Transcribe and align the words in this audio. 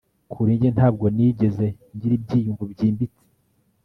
kuri 0.31 0.51
njye 0.57 0.69
ntabwo 0.75 1.05
nigeze 1.15 1.65
ngira 1.95 2.13
ibyiyumvo 2.17 2.63
byimbitse 2.71 3.21